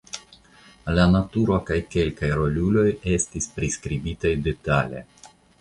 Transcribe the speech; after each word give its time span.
La 0.99 1.03
naturo 1.15 1.59
kaj 1.67 1.77
kelkaj 1.95 2.31
roluloj 2.41 2.87
estas 3.19 3.51
priskribitaj 3.59 4.33
detale. 4.49 5.07